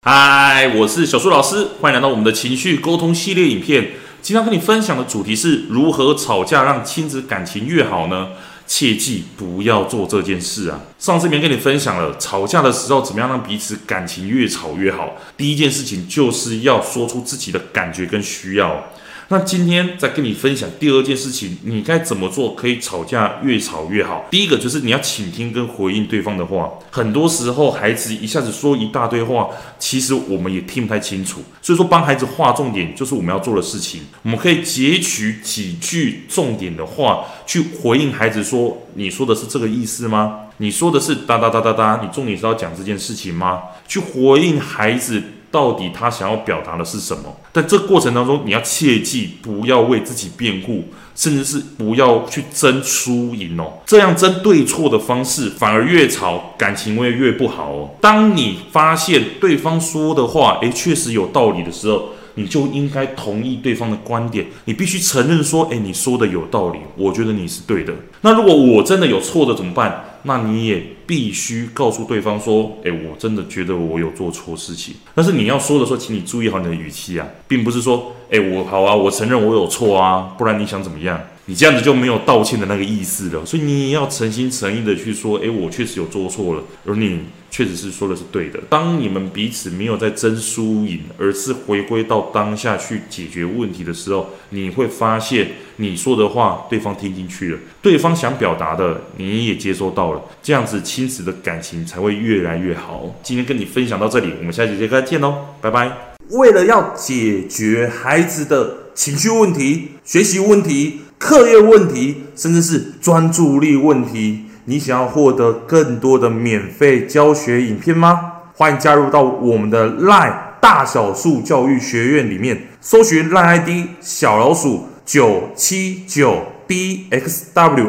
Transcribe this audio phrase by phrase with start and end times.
[0.00, 3.90] 嗨，我是小树老师，欢迎来到我们的情绪沟通系列影片。
[4.22, 8.28] 今天跟你分享的主题是如何吵架让亲子感情越好呢？
[8.64, 10.80] 切记不要做这件事啊！
[11.00, 15.16] 上次没跟你分享了，吵架的时候怎么样让彼此感情越吵越好？
[15.36, 18.84] 第一件事情就是要说出自己的感觉跟需要。
[19.30, 24.24] 那今天再跟你分享第二件事情，你该怎么做可以吵架越吵越好？
[24.30, 26.72] 第一个就是你要倾听跟回应对方的话。
[26.90, 31.42] 很多时候孩子一下子说一大堆话，其实我们也听不太清楚。
[31.60, 34.00] 所以说帮孩子划重点就是我们要做的事情。
[34.22, 40.46] 我们可以截取几句重点的话去回应孩子说：“你说的是这个意思吗？
[40.56, 45.22] 你说的是哒哒哒哒哒，你重点是要讲这件事情吗？”去回应孩子。
[45.50, 47.36] 到底他想要表达的是什么？
[47.52, 50.84] 但这过程当中，你要切记不要为自己辩护，
[51.14, 53.78] 甚至是不要去争输赢哦。
[53.86, 57.90] 这样争对错的方式，反而越吵感情会越不好哦。
[58.00, 64.46] 当你发现对方说的话，诶，确实有道理的时候，你就应该同意对方的观点。
[64.66, 67.92] 你必须承认说，诶，你说的有道理，我觉得你是对的。
[68.20, 70.04] 那如果我真的有错的怎么办？
[70.24, 83.44] 那你也必须告诉对方说：“诶，我真的觉得我有做错事情。”但是你要说的时候，请你注意好你的语气啊，并不是说：“诶，我好啊，我承认我有错啊，不然你想怎么样？”你这样子就没有道歉的那个意思了。
[83.44, 88.60] 所以你也要诚心诚意的去说：“诶，我确实有做错了。”而你确实是说的是对的。
[88.68, 100.20] 当你们彼此没有在争输赢，而是回归到当下去解决问题的时候，你会发现你说的话对方听进去了，对方想表达的你也接收到了。
[100.42, 103.18] 这样子亲子的感情才会越来越好。
[103.22, 106.14] 今天跟你分享到这里，我们下期节课再见喽，拜拜。
[106.32, 118.32] 为了要解决孩子的情绪问题、学习问题、课业问题，甚至是专注力问题，你想要获得更多的免费教学影片吗？
[118.54, 123.68] 欢迎加入到我们的 LINE 大小数教育学院里面，搜寻 LINE ID
[124.00, 127.88] 小老鼠九七九 dxwrf，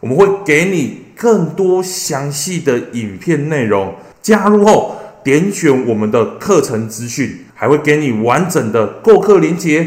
[0.00, 1.00] 我们会给你。
[1.20, 9.86] 更多详细的影片内容，加入后点选我们的课程资讯，还会给你完整的购课链接，